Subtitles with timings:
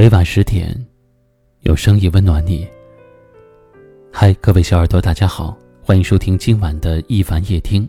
[0.00, 0.74] 每晚十点，
[1.60, 2.66] 有声音温暖你。
[4.10, 7.86] 嗨，各位小耳朵，大家好，欢迎收听今晚的一凡夜听。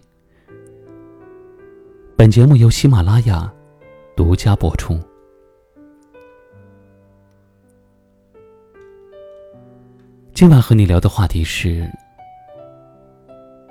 [2.18, 3.50] 本节目由喜马拉雅
[4.13, 5.00] 独家播出。
[10.34, 11.89] 今晚和你聊的话题是：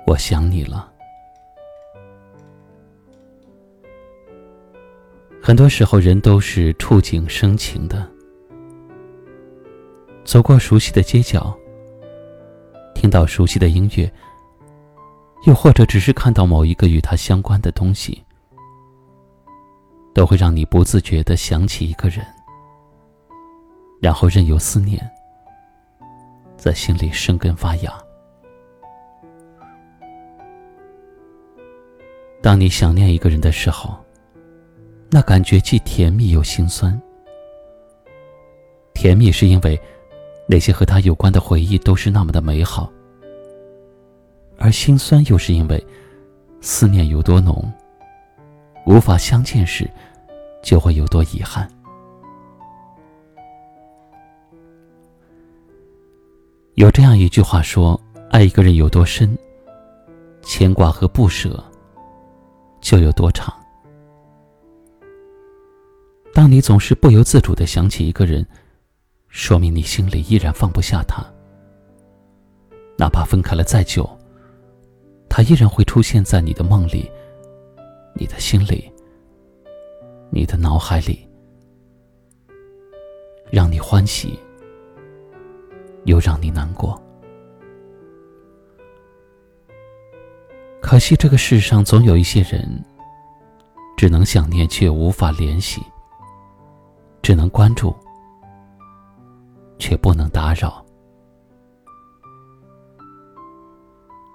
[0.07, 0.91] 我想你了。
[5.39, 8.10] 很多时候，人都是触景生情的。
[10.23, 11.57] 走过熟悉的街角，
[12.93, 14.11] 听到熟悉的音乐，
[15.45, 18.23] 又或者只是看到某一个与他相关的东西，
[20.13, 22.25] 都会让你不自觉的想起一个人，
[23.99, 25.09] 然后任由思念
[26.55, 27.91] 在心里生根发芽。
[32.41, 33.97] 当你想念一个人的时候，
[35.09, 36.99] 那感觉既甜蜜又心酸。
[38.93, 39.79] 甜蜜是因为
[40.51, 42.91] 那些和他有关的回忆都是那么的美好，
[44.57, 45.81] 而心酸又是因为
[46.59, 47.71] 思念有多浓，
[48.85, 49.89] 无法相见时
[50.61, 51.65] 就会有多遗憾。
[56.73, 57.97] 有这样一句话说
[58.29, 59.37] ：“爱一个人有多深，
[60.41, 61.63] 牵挂和不舍
[62.81, 63.55] 就有多长。”
[66.35, 68.45] 当你总是不由自主的想起一个人，
[69.31, 71.25] 说明你心里依然放不下他。
[72.97, 74.07] 哪怕分开了再久，
[75.29, 77.09] 他依然会出现在你的梦里、
[78.13, 78.91] 你的心里、
[80.29, 81.25] 你的脑海里，
[83.49, 84.37] 让你欢喜，
[86.03, 87.01] 又让你难过。
[90.81, 92.83] 可惜这个世上总有一些人，
[93.95, 95.81] 只能想念却无法联系。
[97.21, 97.95] 只能关注，
[99.81, 100.85] 却不能打扰。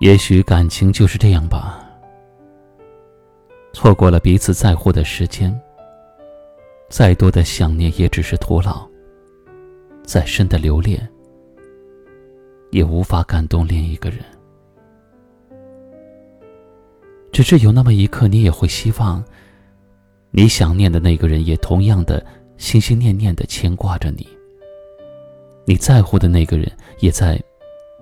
[0.00, 1.80] 也许感情就是这样吧。
[3.72, 5.56] 错过了彼此在乎的时间，
[6.90, 8.86] 再多的想念也只是徒劳。
[10.02, 11.08] 再深的留恋，
[12.72, 14.18] 也无法感动另一个人。
[17.32, 19.24] 只是有那么一刻，你也会希望，
[20.30, 22.24] 你想念的那个人也同样的。
[22.58, 24.26] 心心念念的牵挂着你，
[25.66, 27.38] 你在乎的那个人也在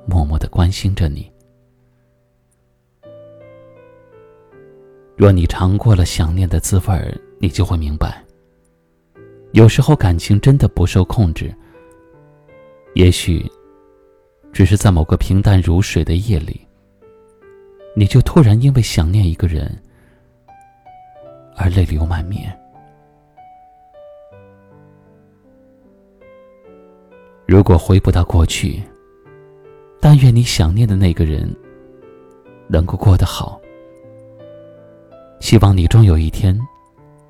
[0.06, 1.32] 默默的关心着你。
[5.16, 8.22] 若你尝过了想念的滋味儿，你就会明白，
[9.52, 11.54] 有时候感情真的不受控制。
[12.94, 13.50] 也许，
[14.52, 16.60] 只是在某个平淡如水的夜里，
[17.96, 19.74] 你就突然因为想念一个人
[21.56, 22.54] 而泪流满面。
[27.46, 28.82] 如果回不到过去，
[30.00, 31.54] 但愿你想念的那个人
[32.68, 33.60] 能够过得好。
[35.40, 36.58] 希望你终有一天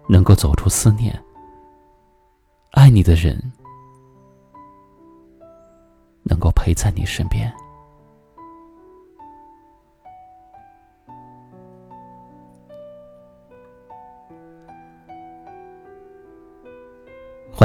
[0.08, 1.20] 能够走出思念，
[2.70, 3.36] 爱你的人
[6.22, 7.52] 能够陪在你身边。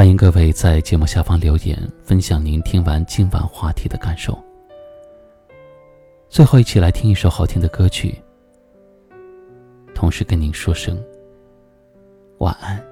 [0.00, 4.42] 欢迎各位在节目下方留言，分享您听完今晚话题的感受。
[6.30, 8.18] 最后，一起来听一首好听的歌曲，
[9.94, 10.98] 同时跟您说声
[12.38, 12.82] 晚安。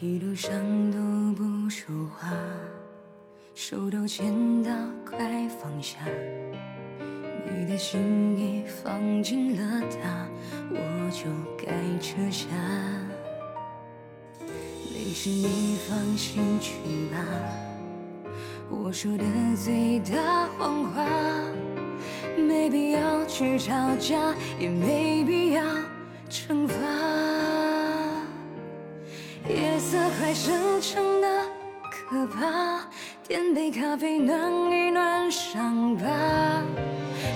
[0.00, 0.52] 一路上
[0.92, 0.98] 都
[1.34, 2.30] 不说话，
[3.52, 4.70] 手都牵到
[5.04, 5.18] 快
[5.48, 5.96] 放下。
[7.44, 10.28] 你的心意放进了他，
[10.70, 11.24] 我就
[11.56, 12.46] 该撤下。
[14.94, 16.74] 没事你放心去
[17.10, 17.18] 吧，
[18.70, 19.24] 我说的
[19.56, 21.04] 最大谎话，
[22.36, 25.64] 没必要去吵架，也没必要
[30.28, 31.26] 夜色还深沉的
[31.90, 32.82] 可怕，
[33.26, 36.04] 点杯咖啡暖一暖伤疤。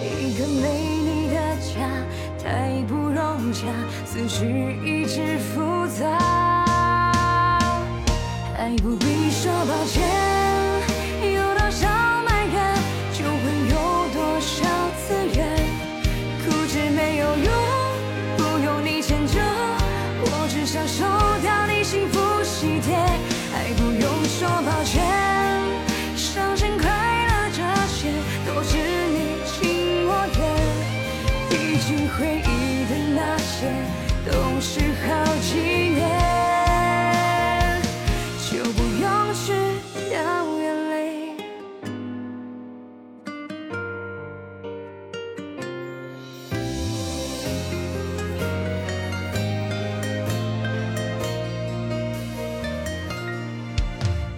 [0.02, 1.88] 一个美丽的家
[2.38, 3.66] 太不融洽，
[4.04, 4.44] 思绪
[4.84, 6.18] 一直复杂。
[8.54, 10.02] 还不必说抱歉，
[34.64, 35.58] 是好几
[35.90, 36.00] 年，
[38.48, 39.52] 就不用去
[40.08, 40.14] 掉
[40.60, 40.92] 眼泪。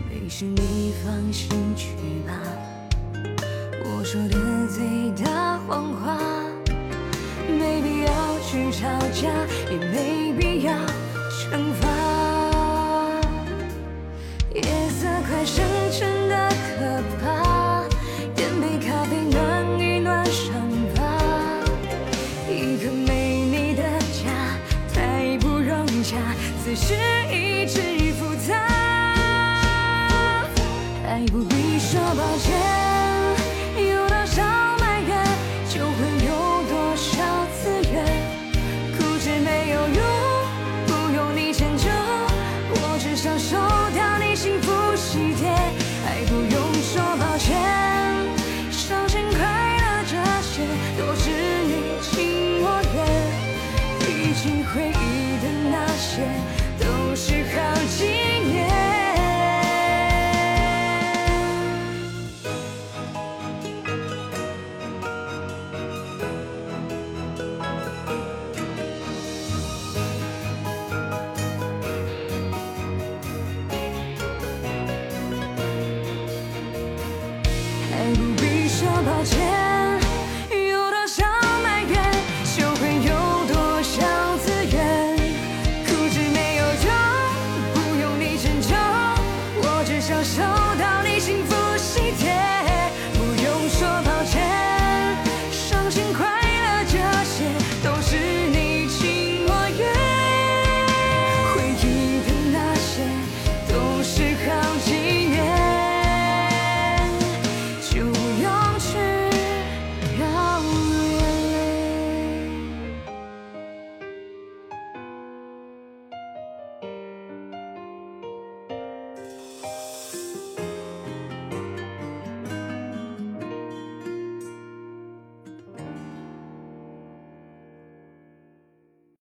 [0.09, 1.89] 没事，你放心去
[2.27, 2.33] 吧。
[3.85, 4.35] 我说的
[4.69, 4.83] 最
[5.23, 6.19] 大谎话，
[7.47, 8.11] 没必要
[8.47, 9.29] 去吵架，
[9.71, 10.73] 也没必要
[11.31, 11.83] 惩罚。
[14.55, 17.85] 夜色快深沉的可怕，
[18.37, 20.55] 点杯咖啡暖一暖伤
[20.95, 21.01] 疤。
[22.49, 23.55] 一个没你。
[23.75, 23.83] 的
[24.13, 24.31] 家
[24.95, 26.17] 太不融洽，
[26.63, 26.95] 此时
[54.75, 56.27] 回忆的那些